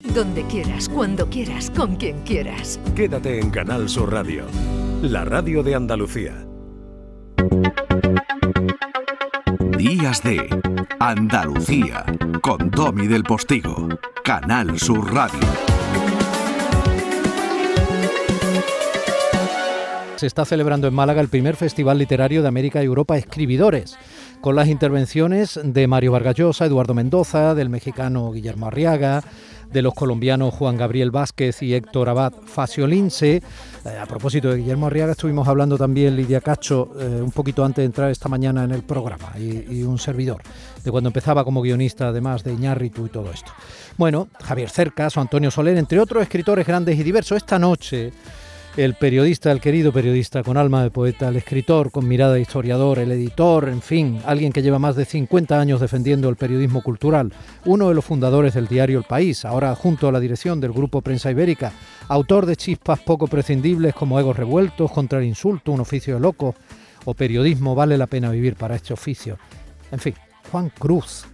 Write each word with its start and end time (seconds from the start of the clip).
Donde 0.00 0.44
quieras, 0.44 0.88
cuando 0.88 1.28
quieras, 1.28 1.72
con 1.74 1.96
quien 1.96 2.22
quieras. 2.22 2.78
Quédate 2.94 3.40
en 3.40 3.50
Canal 3.50 3.88
Sur 3.88 4.12
Radio, 4.12 4.44
la 5.02 5.24
radio 5.24 5.64
de 5.64 5.74
Andalucía. 5.74 6.46
Días 9.76 10.22
de 10.22 10.48
Andalucía 11.00 12.06
con 12.40 12.70
Tommy 12.70 13.08
del 13.08 13.24
Postigo, 13.24 13.88
Canal 14.22 14.78
Sur 14.78 15.12
Radio. 15.12 15.40
Se 20.18 20.26
está 20.26 20.44
celebrando 20.44 20.88
en 20.88 20.94
Málaga 20.94 21.20
el 21.20 21.28
primer 21.28 21.54
Festival 21.54 21.96
Literario 21.96 22.42
de 22.42 22.48
América 22.48 22.82
y 22.82 22.86
Europa 22.86 23.16
Escribidores, 23.16 23.96
con 24.40 24.56
las 24.56 24.66
intervenciones 24.66 25.60
de 25.62 25.86
Mario 25.86 26.10
Vargallosa, 26.10 26.66
Eduardo 26.66 26.92
Mendoza, 26.92 27.54
del 27.54 27.68
mexicano 27.68 28.32
Guillermo 28.32 28.66
Arriaga, 28.66 29.22
de 29.70 29.80
los 29.80 29.94
colombianos 29.94 30.54
Juan 30.54 30.76
Gabriel 30.76 31.12
Vázquez 31.12 31.62
y 31.62 31.72
Héctor 31.72 32.08
Abad 32.08 32.32
Faciolince. 32.46 33.36
Eh, 33.36 33.42
a 33.96 34.06
propósito 34.06 34.50
de 34.50 34.56
Guillermo 34.56 34.88
Arriaga, 34.88 35.12
estuvimos 35.12 35.46
hablando 35.46 35.78
también 35.78 36.16
Lidia 36.16 36.40
Cacho 36.40 36.90
eh, 36.98 37.22
un 37.22 37.30
poquito 37.30 37.64
antes 37.64 37.82
de 37.82 37.86
entrar 37.86 38.10
esta 38.10 38.28
mañana 38.28 38.64
en 38.64 38.72
el 38.72 38.82
programa 38.82 39.38
y, 39.38 39.84
un 39.84 40.00
servidor, 40.00 40.42
de 40.82 40.90
cuando 40.90 41.10
empezaba 41.10 41.44
como 41.44 41.62
guionista, 41.62 42.08
además 42.08 42.42
de 42.42 42.54
Iñárritu 42.54 43.06
y 43.06 43.10
todo 43.10 43.30
esto. 43.30 43.52
Bueno, 43.96 44.26
Javier 44.42 44.68
Cercas 44.68 45.16
o 45.16 45.20
Antonio 45.20 45.52
Soler, 45.52 45.76
entre 45.76 46.00
otros 46.00 46.24
escritores 46.24 46.66
grandes 46.66 46.98
y 46.98 47.04
diversos, 47.04 47.36
esta 47.36 47.60
noche 47.60 48.12
el 48.78 48.94
periodista, 48.94 49.50
el 49.50 49.60
querido 49.60 49.92
periodista 49.92 50.44
con 50.44 50.56
alma 50.56 50.84
de 50.84 50.92
poeta, 50.92 51.26
el 51.26 51.36
escritor 51.36 51.90
con 51.90 52.06
mirada 52.06 52.34
de 52.34 52.42
historiador, 52.42 53.00
el 53.00 53.10
editor, 53.10 53.68
en 53.68 53.82
fin, 53.82 54.20
alguien 54.24 54.52
que 54.52 54.62
lleva 54.62 54.78
más 54.78 54.94
de 54.94 55.04
50 55.04 55.58
años 55.58 55.80
defendiendo 55.80 56.28
el 56.28 56.36
periodismo 56.36 56.80
cultural, 56.84 57.32
uno 57.64 57.88
de 57.88 57.96
los 57.96 58.04
fundadores 58.04 58.54
del 58.54 58.68
diario 58.68 58.98
El 58.98 59.04
País, 59.04 59.44
ahora 59.44 59.74
junto 59.74 60.06
a 60.06 60.12
la 60.12 60.20
dirección 60.20 60.60
del 60.60 60.70
Grupo 60.70 61.00
Prensa 61.00 61.28
Ibérica, 61.28 61.72
autor 62.06 62.46
de 62.46 62.54
chispas 62.54 63.00
poco 63.00 63.26
prescindibles 63.26 63.96
como 63.96 64.20
Egos 64.20 64.36
Revueltos, 64.36 64.92
Contra 64.92 65.18
el 65.18 65.24
Insulto, 65.24 65.72
Un 65.72 65.80
Oficio 65.80 66.14
de 66.14 66.20
Loco 66.20 66.54
o 67.04 67.14
Periodismo 67.14 67.74
Vale 67.74 67.98
la 67.98 68.06
Pena 68.06 68.30
Vivir 68.30 68.54
para 68.54 68.76
este 68.76 68.94
oficio. 68.94 69.38
En 69.90 69.98
fin, 69.98 70.14
Juan 70.52 70.70
Cruz, 70.78 71.26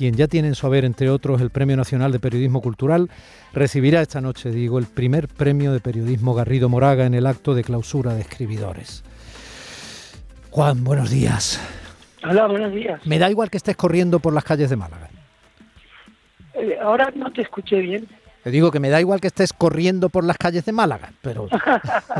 quien 0.00 0.14
ya 0.14 0.28
tiene 0.28 0.48
en 0.48 0.54
su 0.54 0.66
haber, 0.66 0.86
entre 0.86 1.10
otros, 1.10 1.42
el 1.42 1.50
Premio 1.50 1.76
Nacional 1.76 2.10
de 2.10 2.18
Periodismo 2.18 2.62
Cultural, 2.62 3.10
recibirá 3.52 4.00
esta 4.00 4.22
noche, 4.22 4.50
digo, 4.50 4.78
el 4.78 4.86
primer 4.86 5.28
premio 5.28 5.74
de 5.74 5.80
periodismo 5.80 6.32
Garrido 6.32 6.70
Moraga 6.70 7.04
en 7.04 7.12
el 7.12 7.26
acto 7.26 7.54
de 7.54 7.62
clausura 7.62 8.14
de 8.14 8.22
escribidores. 8.22 9.04
Juan, 10.52 10.84
buenos 10.84 11.10
días. 11.10 11.60
Hola, 12.26 12.46
buenos 12.46 12.72
días. 12.72 13.06
Me 13.06 13.18
da 13.18 13.30
igual 13.30 13.50
que 13.50 13.58
estés 13.58 13.76
corriendo 13.76 14.20
por 14.20 14.32
las 14.32 14.42
calles 14.42 14.70
de 14.70 14.76
Málaga. 14.76 15.10
Eh, 16.54 16.78
ahora 16.80 17.12
no 17.14 17.30
te 17.30 17.42
escuché 17.42 17.80
bien. 17.80 18.08
Te 18.42 18.50
digo 18.50 18.70
que 18.70 18.80
me 18.80 18.88
da 18.88 19.02
igual 19.02 19.20
que 19.20 19.26
estés 19.26 19.52
corriendo 19.52 20.08
por 20.08 20.24
las 20.24 20.38
calles 20.38 20.64
de 20.64 20.72
Málaga, 20.72 21.12
pero... 21.20 21.46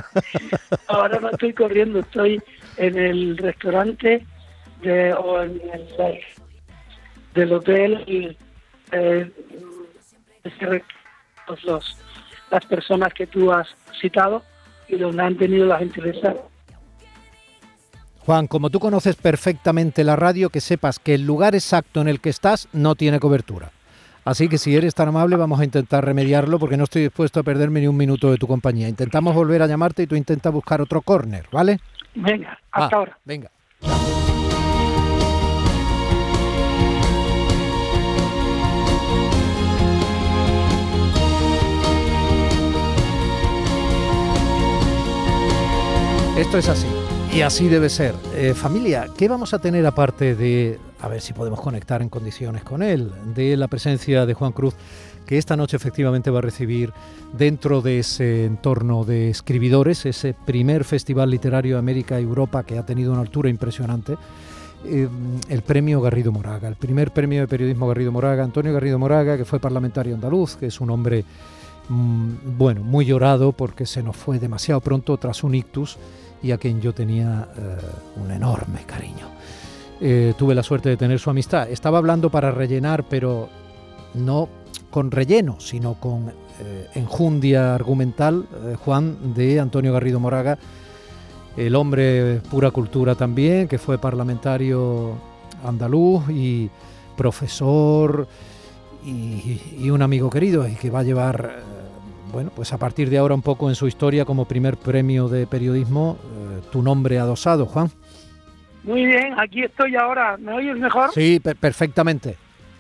ahora 0.86 1.18
no 1.18 1.30
estoy 1.30 1.54
corriendo, 1.54 2.00
estoy 2.00 2.42
en 2.76 2.98
el 2.98 3.38
restaurante 3.38 4.26
de, 4.82 5.14
o 5.14 5.42
en 5.42 5.62
el 5.72 5.88
del 7.34 7.52
hotel 7.52 8.36
eh, 8.92 9.30
los, 11.64 11.96
las 12.50 12.66
personas 12.66 13.12
que 13.14 13.26
tú 13.26 13.52
has 13.52 13.68
citado 14.00 14.42
y 14.88 14.96
donde 14.96 15.22
han 15.22 15.36
tenido 15.36 15.66
la 15.66 15.78
gentileza. 15.78 16.34
Juan, 18.20 18.46
como 18.46 18.70
tú 18.70 18.78
conoces 18.80 19.16
perfectamente 19.16 20.04
la 20.04 20.16
radio, 20.16 20.50
que 20.50 20.60
sepas 20.60 20.98
que 20.98 21.14
el 21.14 21.26
lugar 21.26 21.54
exacto 21.54 22.00
en 22.00 22.08
el 22.08 22.20
que 22.20 22.28
estás 22.28 22.68
no 22.72 22.94
tiene 22.94 23.18
cobertura. 23.18 23.70
Así 24.24 24.48
que 24.48 24.58
si 24.58 24.76
eres 24.76 24.94
tan 24.94 25.08
amable 25.08 25.36
vamos 25.36 25.58
a 25.60 25.64
intentar 25.64 26.04
remediarlo 26.04 26.58
porque 26.58 26.76
no 26.76 26.84
estoy 26.84 27.02
dispuesto 27.02 27.40
a 27.40 27.42
perderme 27.42 27.80
ni 27.80 27.86
un 27.86 27.96
minuto 27.96 28.30
de 28.30 28.36
tu 28.36 28.46
compañía. 28.46 28.88
Intentamos 28.88 29.34
volver 29.34 29.62
a 29.62 29.66
llamarte 29.66 30.02
y 30.02 30.06
tú 30.06 30.14
intentas 30.14 30.52
buscar 30.52 30.80
otro 30.82 31.00
corner, 31.00 31.46
¿vale? 31.50 31.80
Venga, 32.14 32.58
hasta 32.70 32.96
Ah, 32.96 32.98
ahora. 32.98 33.18
Venga. 33.24 33.50
Esto 46.40 46.56
es 46.56 46.70
así. 46.70 46.86
Y 47.34 47.42
así 47.42 47.68
debe 47.68 47.90
ser. 47.90 48.14
Eh, 48.34 48.54
familia, 48.54 49.08
¿qué 49.14 49.28
vamos 49.28 49.52
a 49.52 49.58
tener 49.58 49.84
aparte 49.84 50.34
de, 50.34 50.80
a 50.98 51.06
ver 51.06 51.20
si 51.20 51.34
podemos 51.34 51.60
conectar 51.60 52.00
en 52.00 52.08
condiciones 52.08 52.64
con 52.64 52.82
él, 52.82 53.12
de 53.34 53.58
la 53.58 53.68
presencia 53.68 54.24
de 54.24 54.32
Juan 54.32 54.52
Cruz, 54.52 54.74
que 55.26 55.36
esta 55.36 55.54
noche 55.54 55.76
efectivamente 55.76 56.30
va 56.30 56.38
a 56.38 56.42
recibir 56.42 56.94
dentro 57.34 57.82
de 57.82 57.98
ese 57.98 58.46
entorno 58.46 59.04
de 59.04 59.28
escribidores, 59.28 60.06
ese 60.06 60.32
primer 60.32 60.84
Festival 60.84 61.28
Literario 61.28 61.74
de 61.74 61.80
América 61.80 62.18
y 62.18 62.24
Europa 62.24 62.62
que 62.62 62.78
ha 62.78 62.86
tenido 62.86 63.12
una 63.12 63.20
altura 63.20 63.50
impresionante, 63.50 64.16
eh, 64.86 65.08
el 65.50 65.60
premio 65.60 66.00
Garrido 66.00 66.32
Moraga, 66.32 66.68
el 66.68 66.76
primer 66.76 67.10
premio 67.10 67.42
de 67.42 67.48
periodismo 67.48 67.86
Garrido 67.86 68.12
Moraga, 68.12 68.44
Antonio 68.44 68.72
Garrido 68.72 68.98
Moraga, 68.98 69.36
que 69.36 69.44
fue 69.44 69.60
parlamentario 69.60 70.14
andaluz, 70.14 70.56
que 70.56 70.68
es 70.68 70.80
un 70.80 70.88
hombre, 70.88 71.22
mm, 71.90 72.56
bueno, 72.56 72.82
muy 72.82 73.04
llorado 73.04 73.52
porque 73.52 73.84
se 73.84 74.02
nos 74.02 74.16
fue 74.16 74.38
demasiado 74.38 74.80
pronto 74.80 75.18
tras 75.18 75.44
un 75.44 75.54
ictus 75.54 75.98
y 76.42 76.52
a 76.52 76.58
quien 76.58 76.80
yo 76.80 76.92
tenía 76.92 77.48
eh, 77.56 77.76
un 78.22 78.30
enorme 78.30 78.84
cariño. 78.86 79.28
Eh, 80.00 80.34
tuve 80.38 80.54
la 80.54 80.62
suerte 80.62 80.88
de 80.88 80.96
tener 80.96 81.18
su 81.18 81.30
amistad. 81.30 81.70
Estaba 81.70 81.98
hablando 81.98 82.30
para 82.30 82.50
rellenar, 82.50 83.04
pero 83.08 83.48
no 84.14 84.48
con 84.90 85.10
relleno, 85.10 85.60
sino 85.60 85.94
con 85.94 86.30
eh, 86.60 86.88
enjundia 86.94 87.74
argumental, 87.74 88.46
Juan, 88.84 89.34
de 89.34 89.60
Antonio 89.60 89.92
Garrido 89.92 90.18
Moraga, 90.18 90.58
el 91.56 91.76
hombre 91.76 92.40
pura 92.50 92.70
cultura 92.70 93.14
también, 93.14 93.68
que 93.68 93.78
fue 93.78 93.98
parlamentario 93.98 95.14
andaluz 95.64 96.28
y 96.30 96.70
profesor 97.16 98.26
y, 99.04 99.90
un 99.90 100.02
amigo 100.02 100.30
querido 100.30 100.66
y 100.68 100.74
que 100.74 100.90
va 100.90 101.00
a 101.00 101.02
llevar 101.02 101.62
bueno, 102.32 102.50
pues 102.54 102.72
a 102.72 102.78
partir 102.78 103.10
de 103.10 103.18
ahora 103.18 103.34
un 103.34 103.42
poco 103.42 103.68
en 103.68 103.74
su 103.74 103.86
historia 103.86 104.24
como 104.24 104.44
primer 104.46 104.76
premio 104.76 105.28
de 105.28 105.46
periodismo, 105.46 106.18
eh, 106.22 106.60
tu 106.70 106.82
nombre 106.82 107.18
adosado, 107.18 107.66
Juan. 107.66 107.90
Muy 108.84 109.04
bien, 109.06 109.34
aquí 109.38 109.62
estoy 109.62 109.94
ahora. 109.96 110.36
¿Me 110.38 110.52
oyes 110.54 110.76
mejor? 110.78 111.10
Sí, 111.12 111.38
per- 111.40 111.56
perfectamente. 111.56 112.36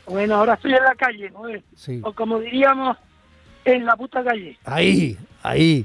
Bueno, 0.06 0.36
ahora 0.36 0.54
estoy 0.54 0.72
en 0.74 0.82
la 0.82 0.94
calle, 0.94 1.30
¿no? 1.30 1.42
Sí. 1.76 2.00
o 2.02 2.12
como 2.12 2.38
diríamos, 2.40 2.96
en 3.64 3.84
la 3.84 3.94
puta 3.96 4.24
calle. 4.24 4.58
Ahí, 4.64 5.16
ahí. 5.42 5.84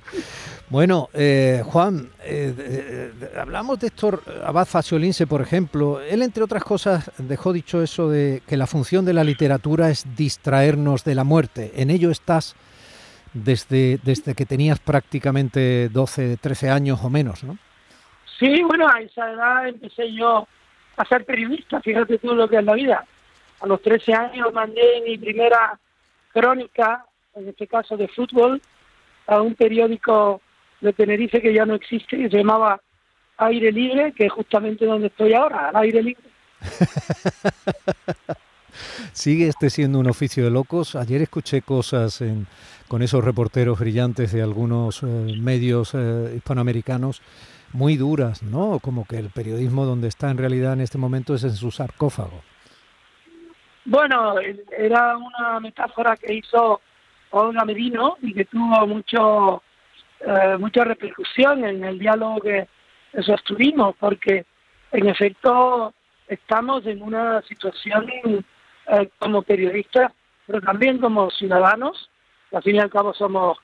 Bueno, 0.69 1.09
eh, 1.13 1.61
Juan, 1.65 2.09
eh, 2.23 2.53
eh, 2.57 3.11
eh, 3.21 3.27
hablamos 3.39 3.77
de 3.79 3.87
Héctor 3.87 4.23
Abad 4.43 4.65
Faciolince, 4.65 5.27
por 5.27 5.41
ejemplo. 5.41 6.01
Él, 6.01 6.21
entre 6.23 6.41
otras 6.43 6.63
cosas, 6.63 7.11
dejó 7.19 7.53
dicho 7.53 7.83
eso 7.83 8.09
de 8.09 8.41
que 8.47 8.57
la 8.57 8.65
función 8.65 9.05
de 9.05 9.13
la 9.13 9.23
literatura 9.23 9.89
es 9.89 10.05
distraernos 10.15 11.03
de 11.03 11.13
la 11.15 11.23
muerte. 11.23 11.73
En 11.75 11.89
ello 11.91 12.09
estás 12.09 12.55
desde, 13.35 13.99
desde 14.01 14.33
que 14.33 14.45
tenías 14.45 14.79
prácticamente 14.79 15.89
12, 15.89 16.37
13 16.37 16.69
años 16.69 16.99
o 17.03 17.09
menos, 17.09 17.43
¿no? 17.43 17.57
Sí, 18.39 18.63
bueno, 18.63 18.87
a 18.87 19.01
esa 19.01 19.29
edad 19.31 19.67
empecé 19.67 20.13
yo 20.13 20.47
a 20.97 21.05
ser 21.05 21.25
periodista, 21.25 21.81
fíjate 21.81 22.17
tú 22.17 22.33
lo 22.33 22.47
que 22.47 22.57
es 22.57 22.63
la 22.63 22.73
vida. 22.73 23.05
A 23.59 23.67
los 23.67 23.81
13 23.81 24.13
años 24.13 24.53
mandé 24.53 25.03
mi 25.05 25.17
primera 25.17 25.77
crónica, 26.33 27.05
en 27.35 27.49
este 27.49 27.67
caso 27.67 27.97
de 27.97 28.07
fútbol, 28.07 28.61
a 29.27 29.41
un 29.41 29.55
periódico 29.55 30.41
de 30.79 30.93
Tenerife 30.93 31.41
que 31.41 31.53
ya 31.53 31.65
no 31.65 31.75
existe, 31.75 32.17
que 32.17 32.29
se 32.29 32.37
llamaba 32.37 32.79
Aire 33.37 33.71
Libre, 33.71 34.13
que 34.13 34.27
es 34.27 34.31
justamente 34.31 34.85
donde 34.85 35.07
estoy 35.07 35.33
ahora, 35.33 35.69
al 35.69 35.75
aire 35.77 36.01
libre. 36.03 36.23
Sigue 39.13 39.47
este 39.47 39.69
siendo 39.69 39.99
un 39.99 40.07
oficio 40.09 40.43
de 40.43 40.51
locos. 40.51 40.95
Ayer 40.95 41.21
escuché 41.21 41.61
cosas 41.61 42.21
en- 42.21 42.47
con 42.87 43.01
esos 43.01 43.23
reporteros 43.23 43.79
brillantes 43.79 44.31
de 44.31 44.41
algunos 44.41 45.01
eh, 45.03 45.05
medios 45.39 45.93
eh, 45.95 46.33
hispanoamericanos 46.35 47.21
muy 47.73 47.97
duras, 47.97 48.43
¿no? 48.43 48.79
Como 48.79 49.05
que 49.05 49.17
el 49.17 49.29
periodismo 49.31 49.85
donde 49.85 50.07
está 50.07 50.29
en 50.31 50.37
realidad 50.37 50.73
en 50.73 50.81
este 50.81 50.97
momento 50.97 51.33
es 51.35 51.43
en 51.43 51.55
su 51.55 51.71
sarcófago. 51.71 52.41
Bueno, 53.85 54.35
era 54.77 55.17
una 55.17 55.59
metáfora 55.59 56.15
que 56.15 56.33
hizo 56.33 56.81
Olga 57.31 57.65
Medino 57.65 58.17
y 58.21 58.33
que 58.33 58.45
tuvo 58.45 58.87
mucho 58.87 59.61
eh, 60.21 60.57
mucha 60.57 60.83
repercusión 60.85 61.65
en 61.65 61.83
el 61.83 61.99
diálogo 61.99 62.39
que 62.41 62.67
sostuvimos, 63.21 63.95
porque 63.99 64.45
en 64.91 65.07
efecto 65.09 65.93
estamos 66.27 66.85
en 66.85 67.01
una 67.01 67.41
situación 67.43 68.05
eh, 69.01 69.09
como 69.19 69.41
periodistas, 69.41 70.11
pero 70.45 70.61
también 70.61 70.99
como 70.99 71.29
ciudadanos, 71.31 72.09
al 72.51 72.63
fin 72.63 72.75
y 72.75 72.79
al 72.79 72.89
cabo 72.89 73.13
somos 73.13 73.57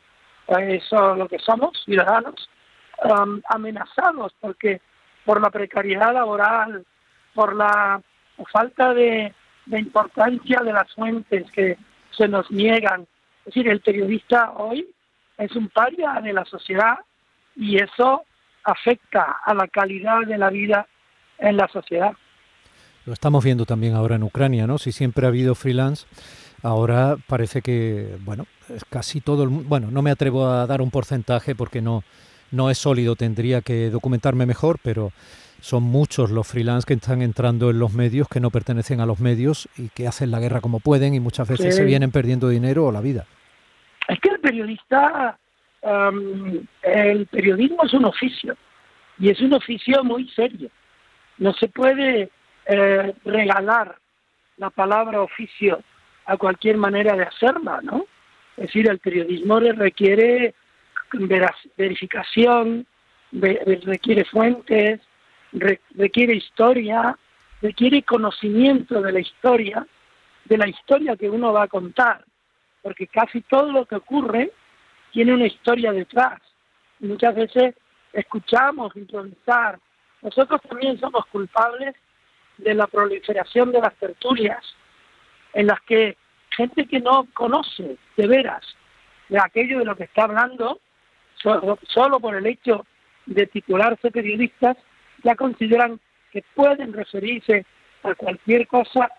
eh, 0.47 0.81
eso 0.83 1.15
lo 1.15 1.27
que 1.27 1.39
somos, 1.39 1.81
ciudadanos, 1.85 2.49
um, 3.03 3.41
amenazados 3.49 4.33
porque 4.39 4.81
por 5.25 5.41
la 5.41 5.49
precariedad 5.49 6.13
laboral, 6.13 6.85
por 7.33 7.55
la 7.55 8.01
falta 8.51 8.93
de, 8.93 9.33
de 9.65 9.79
importancia 9.79 10.61
de 10.63 10.73
las 10.73 10.91
fuentes 10.93 11.49
que 11.51 11.77
se 12.11 12.27
nos 12.27 12.49
niegan 12.51 13.07
Es 13.39 13.45
decir, 13.45 13.67
el 13.67 13.81
periodista 13.81 14.51
hoy 14.57 14.87
es 15.37 15.55
un 15.55 15.69
paria 15.69 16.19
de 16.21 16.33
la 16.33 16.45
sociedad 16.45 16.99
y 17.55 17.77
eso 17.77 18.23
afecta 18.63 19.39
a 19.43 19.53
la 19.53 19.67
calidad 19.67 20.21
de 20.21 20.37
la 20.37 20.49
vida 20.49 20.87
en 21.37 21.57
la 21.57 21.67
sociedad. 21.67 22.13
Lo 23.05 23.13
estamos 23.13 23.43
viendo 23.43 23.65
también 23.65 23.95
ahora 23.95 24.15
en 24.15 24.23
Ucrania, 24.23 24.67
¿no? 24.67 24.77
Si 24.77 24.91
siempre 24.91 25.25
ha 25.25 25.29
habido 25.29 25.55
freelance, 25.55 26.05
ahora 26.61 27.17
parece 27.27 27.61
que, 27.61 28.17
bueno, 28.21 28.45
es 28.69 28.85
casi 28.85 29.21
todo 29.21 29.43
el 29.43 29.49
mundo. 29.49 29.67
Bueno, 29.67 29.89
no 29.89 30.01
me 30.01 30.11
atrevo 30.11 30.47
a 30.47 30.67
dar 30.67 30.81
un 30.81 30.91
porcentaje 30.91 31.55
porque 31.55 31.81
no, 31.81 32.03
no 32.51 32.69
es 32.69 32.77
sólido, 32.77 33.15
tendría 33.15 33.61
que 33.61 33.89
documentarme 33.89 34.45
mejor, 34.45 34.79
pero 34.83 35.11
son 35.61 35.83
muchos 35.83 36.31
los 36.31 36.47
freelance 36.47 36.85
que 36.85 36.93
están 36.93 37.21
entrando 37.21 37.69
en 37.69 37.79
los 37.79 37.93
medios 37.93 38.27
que 38.27 38.39
no 38.39 38.49
pertenecen 38.49 38.99
a 38.99 39.05
los 39.05 39.19
medios 39.19 39.69
y 39.77 39.89
que 39.89 40.07
hacen 40.07 40.31
la 40.31 40.39
guerra 40.39 40.59
como 40.59 40.79
pueden 40.79 41.13
y 41.13 41.19
muchas 41.19 41.47
veces 41.47 41.75
se 41.75 41.85
vienen 41.85 42.11
perdiendo 42.11 42.49
dinero 42.49 42.85
o 42.85 42.91
la 42.91 43.01
vida. 43.01 43.25
Es 44.07 44.19
que 44.19 44.29
el 44.29 44.39
periodista, 44.39 45.37
el 46.83 47.25
periodismo 47.27 47.83
es 47.83 47.93
un 47.93 48.05
oficio 48.05 48.57
y 49.19 49.29
es 49.29 49.39
un 49.39 49.53
oficio 49.53 50.03
muy 50.03 50.27
serio. 50.29 50.69
No 51.37 51.53
se 51.53 51.67
puede 51.67 52.31
eh, 52.65 53.13
regalar 53.25 53.97
la 54.57 54.69
palabra 54.69 55.21
oficio 55.21 55.81
a 56.25 56.37
cualquier 56.37 56.77
manera 56.77 57.15
de 57.15 57.23
hacerla, 57.23 57.79
¿no? 57.81 58.05
Es 58.57 58.67
decir, 58.67 58.89
el 58.89 58.99
periodismo 58.99 59.59
requiere 59.59 60.53
verificación, 61.77 62.85
requiere 63.31 64.25
fuentes, 64.25 65.01
requiere 65.51 66.35
historia, 66.35 67.17
requiere 67.61 68.03
conocimiento 68.03 69.01
de 69.01 69.11
la 69.11 69.19
historia, 69.19 69.85
de 70.45 70.57
la 70.57 70.67
historia 70.67 71.15
que 71.15 71.29
uno 71.29 71.53
va 71.53 71.63
a 71.63 71.67
contar, 71.67 72.23
porque 72.81 73.07
casi 73.07 73.41
todo 73.41 73.71
lo 73.71 73.85
que 73.85 73.95
ocurre 73.95 74.51
tiene 75.11 75.33
una 75.33 75.47
historia 75.47 75.91
detrás. 75.91 76.39
muchas 76.99 77.35
veces 77.35 77.75
escuchamos 78.13 78.95
improvisar. 78.95 79.79
Nosotros 80.21 80.61
también 80.69 80.99
somos 80.99 81.25
culpables 81.27 81.95
de 82.63 82.73
la 82.73 82.87
proliferación 82.87 83.71
de 83.71 83.81
las 83.81 83.95
tertulias, 83.95 84.63
en 85.53 85.67
las 85.67 85.81
que 85.81 86.17
gente 86.55 86.87
que 86.87 86.99
no 86.99 87.27
conoce 87.33 87.97
de 88.17 88.27
veras 88.27 88.63
de 89.29 89.39
aquello 89.39 89.79
de 89.79 89.85
lo 89.85 89.95
que 89.95 90.03
está 90.03 90.23
hablando, 90.23 90.81
solo, 91.35 92.19
por 92.19 92.35
el 92.35 92.45
hecho 92.45 92.85
de 93.25 93.47
titularse 93.47 94.11
periodistas, 94.11 94.77
ya 95.23 95.35
consideran 95.35 95.99
que 96.31 96.43
pueden 96.53 96.91
referirse 96.91 97.65
a 98.03 98.13
cualquier 98.15 98.67
cosa 98.67 99.09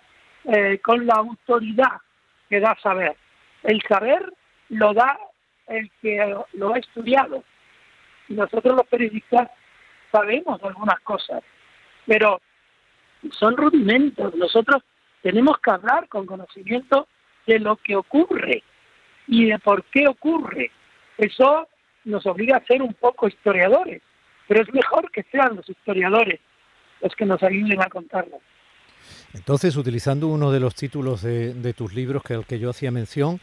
eh, 0.45 0.79
con 0.85 1.07
la 1.07 1.15
autoridad 1.15 2.01
que 2.49 2.61
da 2.61 2.77
saber. 2.83 3.17
El 3.63 3.81
saber 3.89 4.33
lo 4.69 4.93
da 4.93 5.19
el 5.67 5.91
que 6.03 6.37
lo 6.53 6.75
ha 6.75 6.79
estudiado. 6.79 7.43
Nosotros 8.29 8.77
los 8.77 8.87
periodistas 8.87 9.49
sabemos 10.11 10.63
algunas 10.63 11.01
cosas, 11.01 11.43
pero 12.07 12.41
son 13.31 13.57
rudimentos. 13.57 14.35
Nosotros 14.35 14.83
tenemos 15.23 15.59
que 15.59 15.71
hablar 15.71 16.09
con 16.09 16.27
conocimiento 16.27 17.07
de 17.47 17.59
lo 17.59 17.77
que 17.77 17.97
ocurre 17.97 18.63
y 19.27 19.47
de 19.47 19.59
por 19.59 19.85
qué 19.85 20.09
ocurre. 20.09 20.71
Eso 21.19 21.69
nos 22.05 22.27
obliga 22.27 22.57
a 22.57 22.67
ser 22.67 22.83
un 22.83 22.95
poco 22.95 23.29
historiadores, 23.29 24.03
pero 24.49 24.63
es 24.63 24.73
mejor 24.75 25.11
que 25.11 25.25
sean 25.31 25.57
los 25.57 25.69
historiadores 25.69 26.41
los 27.01 27.15
que 27.17 27.27
nos 27.27 27.43
ayuden 27.43 27.81
a 27.83 27.87
contarlo. 27.87 28.39
Entonces, 29.35 29.77
utilizando 29.77 30.29
uno 30.29 30.53
de 30.53 30.61
los 30.61 30.75
títulos 30.75 31.23
de, 31.23 31.75
tus 31.77 31.95
libros 31.95 32.23
que 32.23 32.35
al 32.35 32.47
que 32.47 32.59
yo 32.59 32.71
hacía 32.71 32.91
mención, 32.91 33.41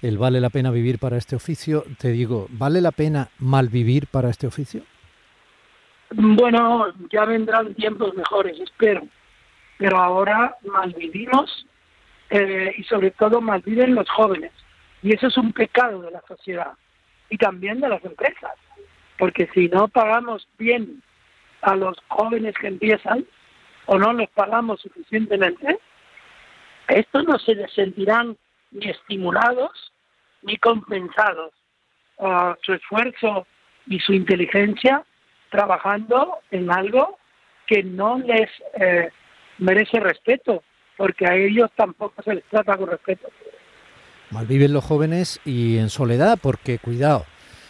el 0.00 0.16
vale 0.18 0.40
la 0.40 0.50
pena 0.50 0.70
vivir 0.70 0.98
para 0.98 1.18
este 1.18 1.36
oficio, 1.36 1.84
te 1.98 2.08
digo, 2.08 2.46
¿vale 2.50 2.80
la 2.80 2.92
pena 2.92 3.28
mal 3.38 3.68
vivir 3.68 4.06
para 4.06 4.30
este 4.30 4.46
oficio? 4.46 4.82
Bueno, 6.16 6.92
ya 7.10 7.24
vendrán 7.24 7.74
tiempos 7.74 8.14
mejores, 8.14 8.58
espero. 8.60 9.02
Pero 9.78 9.98
ahora 9.98 10.56
malvivimos 10.62 11.66
eh, 12.30 12.72
y 12.76 12.84
sobre 12.84 13.10
todo 13.10 13.40
malviven 13.40 13.96
los 13.96 14.08
jóvenes. 14.10 14.52
Y 15.02 15.12
eso 15.12 15.26
es 15.26 15.36
un 15.36 15.52
pecado 15.52 16.02
de 16.02 16.12
la 16.12 16.22
sociedad 16.28 16.72
y 17.30 17.36
también 17.36 17.80
de 17.80 17.88
las 17.88 18.04
empresas. 18.04 18.52
Porque 19.18 19.48
si 19.54 19.68
no 19.68 19.88
pagamos 19.88 20.46
bien 20.56 21.02
a 21.62 21.74
los 21.74 21.96
jóvenes 22.06 22.54
que 22.60 22.68
empiezan 22.68 23.26
o 23.86 23.98
no 23.98 24.12
los 24.12 24.30
pagamos 24.30 24.82
suficientemente, 24.82 25.78
estos 26.86 27.24
no 27.24 27.38
se 27.40 27.66
sentirán 27.68 28.36
ni 28.70 28.88
estimulados 28.88 29.92
ni 30.42 30.58
compensados. 30.58 31.52
Uh, 32.18 32.54
su 32.62 32.74
esfuerzo 32.74 33.48
y 33.88 33.98
su 33.98 34.12
inteligencia 34.12 35.04
trabajando 35.54 36.38
en 36.50 36.68
algo 36.72 37.16
que 37.68 37.84
no 37.84 38.18
les 38.18 38.50
eh, 38.74 39.08
merece 39.58 40.00
respeto, 40.00 40.64
porque 40.96 41.26
a 41.26 41.36
ellos 41.36 41.70
tampoco 41.76 42.20
se 42.24 42.34
les 42.34 42.44
trata 42.50 42.76
con 42.76 42.88
respeto. 42.88 43.28
Malviven 44.32 44.72
los 44.72 44.84
jóvenes 44.84 45.40
y 45.44 45.78
en 45.78 45.90
soledad, 45.90 46.40
porque 46.42 46.80
cuidado, 46.80 47.24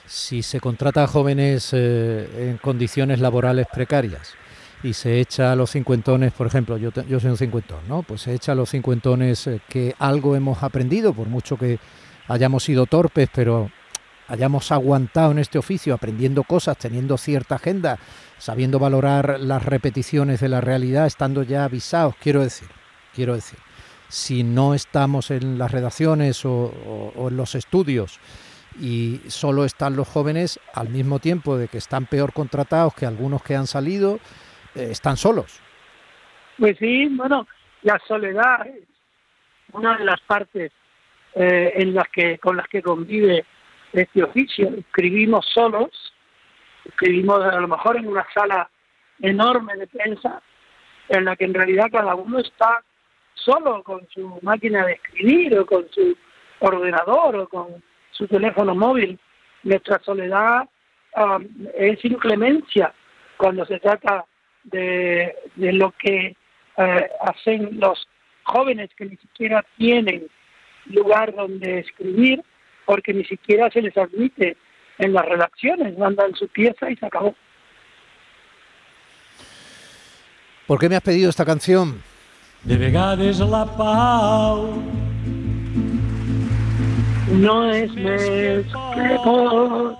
si 0.06 0.42
se 0.42 0.60
contrata 0.60 1.04
a 1.04 1.06
jóvenes 1.06 1.74
eh, 1.74 2.48
en 2.48 2.56
condiciones 2.56 3.20
laborales 3.20 3.66
precarias 3.70 4.34
y 4.82 4.94
se 4.94 5.20
echa 5.20 5.52
a 5.52 5.56
los 5.56 5.70
cincuentones, 5.70 6.32
por 6.32 6.46
ejemplo, 6.46 6.78
yo, 6.78 6.90
yo 7.06 7.20
soy 7.20 7.30
un 7.30 7.36
cincuentón, 7.36 7.80
¿no? 7.86 8.02
Pues 8.02 8.22
se 8.22 8.32
echa 8.32 8.52
a 8.52 8.54
los 8.54 8.70
cincuentones 8.70 9.46
eh, 9.46 9.60
que 9.68 9.94
algo 9.98 10.36
hemos 10.36 10.62
aprendido, 10.62 11.12
por 11.12 11.28
mucho 11.28 11.58
que 11.58 11.78
hayamos 12.28 12.64
sido 12.64 12.86
torpes, 12.86 13.28
pero 13.34 13.70
hayamos 14.28 14.72
aguantado 14.72 15.32
en 15.32 15.38
este 15.38 15.58
oficio, 15.58 15.94
aprendiendo 15.94 16.42
cosas, 16.42 16.78
teniendo 16.78 17.16
cierta 17.16 17.56
agenda, 17.56 17.98
sabiendo 18.38 18.78
valorar 18.78 19.38
las 19.40 19.64
repeticiones 19.64 20.40
de 20.40 20.48
la 20.48 20.60
realidad, 20.60 21.06
estando 21.06 21.42
ya 21.42 21.64
avisados, 21.64 22.14
quiero 22.16 22.42
decir, 22.42 22.68
quiero 23.14 23.34
decir, 23.34 23.58
si 24.08 24.44
no 24.44 24.74
estamos 24.74 25.30
en 25.30 25.58
las 25.58 25.72
redacciones 25.72 26.44
o, 26.44 27.12
en 27.28 27.36
los 27.36 27.54
estudios 27.54 28.20
y 28.80 29.20
solo 29.28 29.64
están 29.64 29.96
los 29.96 30.08
jóvenes, 30.08 30.60
al 30.72 30.88
mismo 30.88 31.18
tiempo 31.18 31.56
de 31.56 31.68
que 31.68 31.78
están 31.78 32.06
peor 32.06 32.32
contratados 32.32 32.94
que 32.94 33.06
algunos 33.06 33.42
que 33.42 33.56
han 33.56 33.66
salido, 33.66 34.18
eh, 34.74 34.88
están 34.90 35.16
solos. 35.16 35.60
Pues 36.58 36.76
sí, 36.78 37.08
bueno, 37.08 37.46
la 37.82 38.00
soledad 38.06 38.66
es 38.66 38.84
una 39.72 39.96
de 39.96 40.04
las 40.04 40.20
partes 40.22 40.72
eh, 41.34 41.72
en 41.76 41.94
las 41.94 42.08
que 42.08 42.38
con 42.38 42.56
las 42.56 42.68
que 42.68 42.82
convive 42.82 43.44
este 43.94 44.22
oficio. 44.22 44.70
Escribimos 44.76 45.46
solos, 45.54 45.90
escribimos 46.84 47.42
a 47.42 47.60
lo 47.60 47.68
mejor 47.68 47.96
en 47.96 48.08
una 48.08 48.26
sala 48.34 48.68
enorme 49.20 49.76
de 49.76 49.86
prensa, 49.86 50.42
en 51.08 51.24
la 51.24 51.36
que 51.36 51.44
en 51.44 51.54
realidad 51.54 51.86
cada 51.92 52.14
uno 52.14 52.40
está 52.40 52.82
solo 53.34 53.82
con 53.82 54.06
su 54.08 54.38
máquina 54.42 54.84
de 54.86 54.94
escribir 54.94 55.58
o 55.58 55.66
con 55.66 55.88
su 55.90 56.16
ordenador 56.60 57.36
o 57.36 57.48
con 57.48 57.82
su 58.10 58.26
teléfono 58.26 58.74
móvil. 58.74 59.18
Nuestra 59.62 60.00
soledad 60.04 60.68
um, 61.16 61.46
es 61.74 62.04
inclemencia 62.04 62.92
cuando 63.36 63.64
se 63.66 63.78
trata 63.80 64.24
de, 64.64 65.34
lo 65.56 65.92
que 65.92 66.36
uh, 66.76 67.28
hacen 67.28 67.78
los 67.80 68.06
jóvenes 68.44 68.90
que 68.96 69.06
ni 69.06 69.16
siquiera 69.16 69.64
tienen 69.76 70.26
lugar 70.86 71.34
donde 71.34 71.80
escribir 71.80 72.42
porque 72.84 73.12
ni 73.12 73.24
siquiera 73.24 73.70
se 73.70 73.82
les 73.82 73.96
admite 73.96 74.56
en 74.98 75.12
las 75.12 75.24
redacciones, 75.26 75.98
mandan 75.98 76.34
su 76.34 76.48
pieza 76.48 76.90
y 76.90 76.96
se 76.96 77.06
acabó. 77.06 77.34
¿Por 80.66 80.78
qué 80.78 80.88
me 80.88 80.96
has 80.96 81.02
pedido 81.02 81.30
esta 81.30 81.44
canción? 81.44 82.02
De 82.62 82.76
vegades 82.76 83.38
la 83.40 83.66
pau 83.76 84.82
no 87.34 87.70
es 87.70 87.92
més 87.94 88.22
que 88.94 89.16
por. 89.24 89.96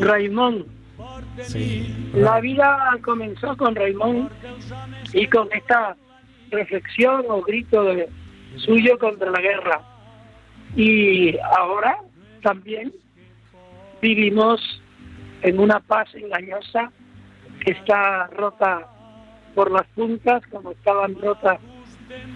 Raimón. 0.00 0.66
Sí. 1.42 1.94
La 2.14 2.40
vida 2.40 2.98
comenzó 3.02 3.56
con 3.56 3.74
Raimón 3.74 4.28
y 5.12 5.26
con 5.26 5.48
esta 5.52 5.96
reflexión 6.50 7.24
o 7.28 7.42
grito 7.42 7.84
de, 7.84 8.08
suyo 8.56 8.98
contra 8.98 9.30
la 9.30 9.40
guerra. 9.40 9.80
Y 10.76 11.38
ahora 11.38 11.98
también 12.42 12.92
vivimos 14.00 14.60
en 15.42 15.58
una 15.58 15.80
paz 15.80 16.14
engañosa 16.14 16.92
que 17.64 17.72
está 17.72 18.26
rota 18.28 18.86
por 19.54 19.70
las 19.70 19.86
puntas, 19.88 20.42
como 20.50 20.72
estaban 20.72 21.14
rotas 21.20 21.58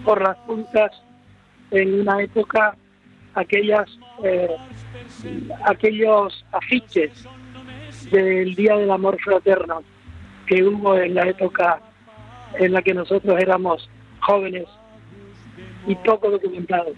por 0.03 0.21
las 0.21 0.37
puntas 0.39 0.91
en 1.71 2.01
una 2.01 2.21
época 2.21 2.75
aquellas 3.35 3.89
eh, 4.23 4.55
aquellos 5.65 6.45
afiches 6.51 7.11
del 8.11 8.53
Día 8.55 8.77
del 8.77 8.91
Amor 8.91 9.19
Fraterno 9.21 9.81
que 10.45 10.63
hubo 10.63 10.97
en 10.97 11.15
la 11.15 11.27
época 11.27 11.81
en 12.59 12.73
la 12.73 12.81
que 12.81 12.93
nosotros 12.93 13.39
éramos 13.39 13.89
jóvenes 14.19 14.67
y 15.87 15.95
poco 15.95 16.29
documentados. 16.29 16.95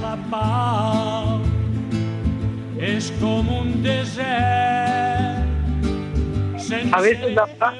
la 0.00 0.16
pau 0.30 1.40
és 2.78 3.12
com 3.20 3.48
un 3.48 3.82
desert. 3.82 5.44
A 6.92 7.00
veces 7.00 7.34
la 7.34 7.46
paz 7.58 7.74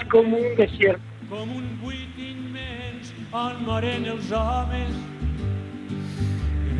es 0.00 0.08
como 0.08 0.36
un 0.36 0.56
desierto. 0.56 1.02
Com 1.28 1.50
un 1.50 1.78
buit 1.82 2.18
immens 2.18 3.12
on 3.32 3.64
moren 3.64 4.06
els 4.06 4.32
homes. 4.32 4.96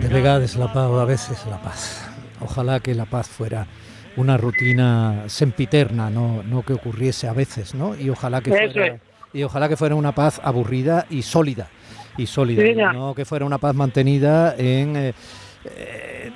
De 0.01 0.09
vegades 0.09 0.57
la 0.57 0.73
paz, 0.73 0.91
a 0.91 1.05
veces 1.05 1.47
la 1.47 1.61
paz. 1.63 2.09
Ojalá 2.41 2.81
que 2.81 2.95
la 2.95 3.05
paz 3.05 3.29
fuera 3.29 3.67
una 4.17 4.37
rutina 4.37 5.25
sempiterna, 5.29 6.11
no, 6.11 6.43
no 6.43 6.63
que 6.63 6.73
ocurriese 6.73 7.29
a 7.29 7.33
veces, 7.33 7.75
¿no? 7.75 7.97
Y 7.97 8.11
ojalá 8.11 8.41
que 8.41 8.51
Eso 8.51 8.73
fuera, 8.73 8.95
es. 8.95 9.14
Y 9.35 9.43
ojalá 9.43 9.69
que 9.69 9.77
fuera 9.77 9.95
una 9.95 10.15
paz 10.15 10.41
aburrida 10.43 11.05
y 11.11 11.21
sólida, 11.23 11.69
y 12.17 12.27
sólida, 12.27 12.63
Sí, 12.63 12.69
y 12.71 12.75
ya. 12.77 12.93
no 12.93 13.15
que 13.15 13.25
fuera 13.27 13.45
una 13.45 13.59
paz 13.59 13.75
mantenida 13.75 14.55
en, 14.57 14.97
eh, 14.97 15.13
eh, 15.65 16.33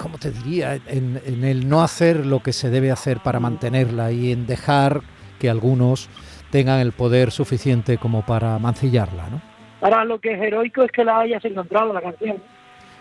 ¿cómo 0.00 0.16
te 0.16 0.30
diría? 0.30 0.76
En, 0.86 1.20
en 1.26 1.44
el 1.44 1.68
no 1.68 1.82
hacer 1.82 2.24
lo 2.24 2.40
que 2.42 2.52
se 2.52 2.70
debe 2.70 2.90
hacer 2.90 3.18
para 3.20 3.40
mantenerla 3.40 4.12
y 4.12 4.32
en 4.32 4.46
dejar 4.46 5.02
que 5.38 5.50
algunos 5.50 6.08
tengan 6.50 6.80
el 6.80 6.92
poder 6.92 7.30
suficiente 7.30 7.98
como 7.98 8.24
para 8.24 8.58
mancillarla, 8.58 9.28
¿no? 9.28 9.40
Ahora 9.80 10.04
lo 10.04 10.20
que 10.20 10.32
es 10.34 10.40
heroico 10.40 10.82
es 10.82 10.92
que 10.92 11.04
la 11.04 11.20
hayas 11.20 11.44
encontrado 11.44 11.92
la 11.92 12.02
canción. 12.02 12.36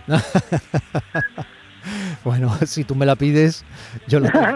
Bueno, 2.23 2.53
si 2.65 2.83
tú 2.83 2.95
me 2.95 3.05
la 3.05 3.15
pides, 3.15 3.65
yo 4.07 4.19
la, 4.19 4.31
tengo, 4.31 4.47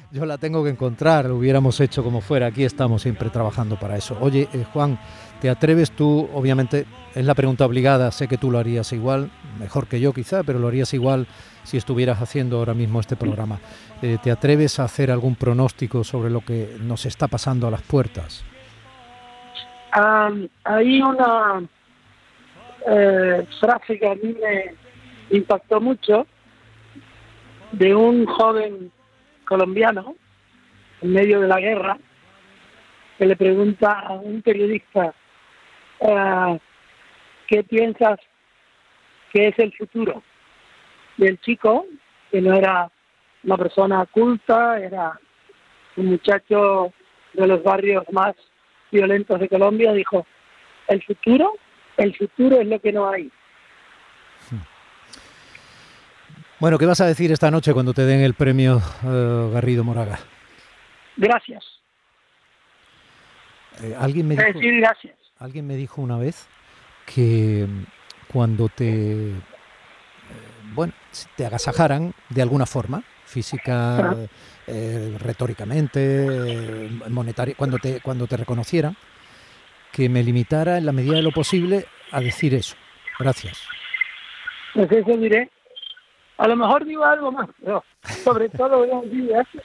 yo 0.10 0.26
la 0.26 0.38
tengo 0.38 0.64
que 0.64 0.70
encontrar. 0.70 1.26
Lo 1.26 1.36
hubiéramos 1.36 1.80
hecho 1.80 2.02
como 2.02 2.20
fuera. 2.20 2.46
Aquí 2.46 2.64
estamos 2.64 3.02
siempre 3.02 3.30
trabajando 3.30 3.76
para 3.76 3.96
eso. 3.96 4.16
Oye, 4.20 4.48
eh, 4.52 4.64
Juan, 4.72 4.98
¿te 5.40 5.48
atreves 5.48 5.92
tú? 5.92 6.28
Obviamente 6.34 6.86
es 7.14 7.24
la 7.24 7.34
pregunta 7.34 7.64
obligada. 7.64 8.10
Sé 8.10 8.28
que 8.28 8.38
tú 8.38 8.50
lo 8.50 8.58
harías 8.58 8.92
igual, 8.92 9.30
mejor 9.58 9.86
que 9.86 10.00
yo 10.00 10.12
quizá, 10.12 10.42
pero 10.42 10.58
lo 10.58 10.68
harías 10.68 10.92
igual 10.94 11.26
si 11.64 11.76
estuvieras 11.76 12.20
haciendo 12.20 12.58
ahora 12.58 12.74
mismo 12.74 13.00
este 13.00 13.16
programa. 13.16 13.58
Eh, 14.02 14.18
¿Te 14.22 14.30
atreves 14.30 14.80
a 14.80 14.84
hacer 14.84 15.10
algún 15.10 15.36
pronóstico 15.36 16.02
sobre 16.04 16.30
lo 16.30 16.40
que 16.40 16.76
nos 16.80 17.06
está 17.06 17.28
pasando 17.28 17.68
a 17.68 17.70
las 17.70 17.82
puertas? 17.82 18.44
Hay 19.92 21.02
una 21.02 21.62
eh, 22.88 23.46
frase 23.60 23.98
que 23.98 24.08
a 24.08 24.14
mí 24.14 24.34
me 24.40 24.74
impactó 25.30 25.80
mucho 25.80 26.26
de 27.72 27.94
un 27.94 28.26
joven 28.26 28.92
colombiano 29.46 30.14
en 31.00 31.12
medio 31.12 31.40
de 31.40 31.48
la 31.48 31.60
guerra 31.60 31.98
que 33.18 33.26
le 33.26 33.36
pregunta 33.36 34.00
a 34.00 34.12
un 34.12 34.42
periodista 34.42 35.14
eh, 36.00 36.58
qué 37.46 37.64
piensas 37.64 38.18
que 39.32 39.48
es 39.48 39.58
el 39.58 39.72
futuro 39.74 40.22
y 41.16 41.26
el 41.26 41.40
chico 41.40 41.86
que 42.30 42.40
no 42.40 42.54
era 42.54 42.90
una 43.44 43.56
persona 43.56 44.06
culta 44.06 44.78
era 44.78 45.18
un 45.96 46.06
muchacho 46.06 46.92
de 47.32 47.46
los 47.46 47.62
barrios 47.62 48.04
más 48.12 48.34
violentos 48.90 49.40
de 49.40 49.48
Colombia. 49.48 49.92
Dijo 49.92 50.26
el 50.88 51.02
futuro 51.02 51.54
el 51.96 52.14
futuro 52.16 52.60
es 52.60 52.66
lo 52.66 52.80
que 52.80 52.92
no 52.92 53.08
hay 53.08 53.30
Bueno, 56.62 56.78
¿qué 56.78 56.86
vas 56.86 57.00
a 57.00 57.06
decir 57.06 57.32
esta 57.32 57.50
noche 57.50 57.72
cuando 57.72 57.92
te 57.92 58.06
den 58.06 58.20
el 58.20 58.34
premio 58.34 58.80
eh, 59.02 59.50
Garrido 59.52 59.82
Moraga? 59.82 60.20
gracias 61.16 61.64
Eh, 63.82 63.96
alguien 63.98 64.28
me 64.28 64.34
Es 64.34 64.46
dijo... 64.46 64.58
decir 64.60 64.76
gracias 64.80 65.16
Alguien 65.40 65.66
me 65.66 65.74
dijo 65.74 66.00
una 66.00 66.18
vez 66.18 66.46
que 67.04 67.66
mm, 67.68 67.82
cuando 68.32 68.68
te, 68.68 69.30
eh, 69.30 69.34
bueno, 70.72 70.92
te 71.34 71.46
agasajaran 71.46 72.14
de 72.28 72.42
alguna 72.42 72.66
forma, 72.66 73.02
física, 73.24 74.14
eh, 74.68 75.16
retóricamente, 75.18 76.00
eh, 76.00 76.90
monetaria, 77.08 77.56
cuando 77.56 77.78
te, 77.78 78.00
cuando 78.00 78.28
te 78.28 78.36
reconocieran, 78.36 78.96
que 79.90 80.08
me 80.08 80.22
limitara 80.22 80.78
en 80.78 80.86
la 80.86 80.92
medida 80.92 81.16
de 81.16 81.22
lo 81.22 81.32
posible 81.32 81.86
a 82.12 82.20
decir 82.20 82.54
eso. 82.54 82.76
Gracias. 83.18 83.66
pues 84.74 84.92
eso 84.92 85.16
diré 85.16 85.50
a 86.42 86.48
lo 86.48 86.56
mejor 86.56 86.84
digo 86.84 87.04
algo 87.04 87.30
más 87.30 87.48
pero 87.60 87.84
sobre 88.24 88.48
todo 88.48 88.78
voy 88.78 88.90
a 88.90 89.00
decir 89.00 89.62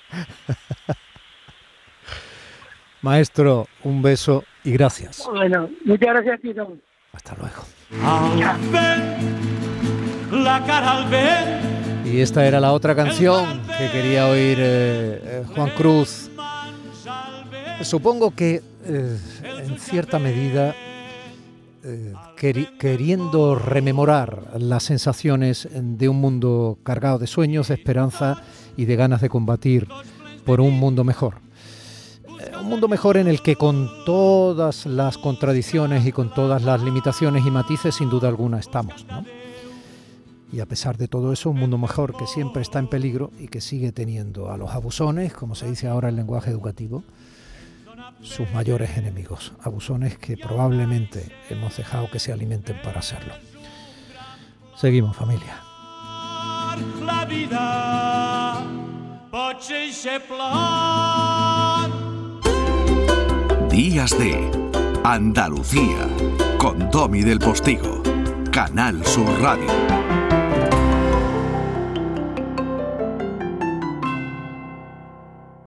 Maestro, 3.02 3.68
un 3.84 4.02
beso 4.02 4.44
y 4.64 4.72
gracias. 4.72 5.28
bueno 5.30 5.70
muchas 5.86 6.10
gracias 6.14 6.36
a 6.36 6.38
ti 6.38 6.54
Tom. 6.54 6.78
Hasta 7.14 7.36
luego. 7.36 7.64
La 10.32 10.64
cara 10.66 10.98
al 10.98 11.10
vent, 11.10 12.06
Y 12.06 12.20
esta 12.22 12.46
era 12.46 12.60
la 12.60 12.74
otra 12.74 12.96
canción 12.96 13.62
que 13.78 13.90
quería 13.92 14.28
oír 14.28 14.58
eh, 14.60 15.22
eh, 15.24 15.44
Juan 15.56 15.72
Cruz. 15.72 16.30
Supongo 17.82 18.36
que 18.36 18.62
eh, 18.86 19.18
en 19.44 19.80
cierta 19.80 20.20
medida, 20.20 20.76
eh, 21.84 22.14
queri- 22.40 22.78
queriendo 22.78 23.56
rememorar 23.56 24.54
las 24.60 24.84
sensaciones 24.84 25.68
de 25.74 26.10
un 26.10 26.18
mundo 26.20 26.78
cargado 26.84 27.20
de 27.20 27.28
sueños, 27.28 27.68
de 27.70 27.76
esperanza 27.76 28.42
y 28.76 28.86
de 28.86 28.96
ganas 28.96 29.22
de 29.22 29.30
combatir 29.30 29.88
por 30.46 30.62
un 30.62 30.78
mundo 30.80 31.04
mejor. 31.04 31.36
Eh, 32.40 32.52
Un 32.62 32.68
mundo 32.70 32.88
mejor 32.88 33.18
en 33.18 33.28
el 33.28 33.42
que 33.42 33.56
con 33.56 33.90
todas 34.06 34.86
las 34.86 35.18
contradicciones 35.18 36.06
y 36.06 36.12
con 36.12 36.34
todas 36.34 36.64
las 36.64 36.82
limitaciones 36.82 37.46
y 37.46 37.52
matices, 37.52 37.96
sin 37.96 38.10
duda 38.10 38.28
alguna, 38.28 38.60
estamos. 38.60 39.06
Y 40.52 40.60
a 40.62 40.66
pesar 40.66 40.98
de 40.98 41.08
todo 41.08 41.34
eso, 41.34 41.50
un 41.50 41.58
mundo 41.60 41.78
mejor 41.78 42.16
que 42.16 42.26
siempre 42.26 42.62
está 42.62 42.80
en 42.80 42.88
peligro 42.88 43.32
y 43.38 43.48
que 43.50 43.60
sigue 43.60 43.92
teniendo 43.92 44.50
a 44.50 44.58
los 44.58 44.72
abusones, 44.72 45.34
como 45.34 45.56
se 45.56 45.68
dice 45.70 45.88
ahora 45.88 46.08
en 46.10 46.16
lenguaje 46.16 46.52
educativo, 46.52 47.04
sus 48.22 48.52
mayores 48.52 48.98
enemigos. 48.98 49.54
Abusones 49.62 50.18
que 50.18 50.38
probablemente 50.38 51.32
hemos 51.50 51.78
dejado 51.78 52.10
que 52.10 52.20
se 52.20 52.32
alimenten 52.32 52.82
para 52.82 53.00
hacerlo. 53.00 53.34
Seguimos, 54.76 55.16
familia. 55.16 55.62
la 57.06 57.26
vida. 57.26 58.64
Días 63.70 64.18
de 64.18 64.52
Andalucía 65.04 66.08
con 66.58 66.90
Domi 66.90 67.22
del 67.22 67.40
Postigo, 67.40 68.02
Canal 68.52 69.06
Sur 69.06 69.30
Radio. 69.42 70.07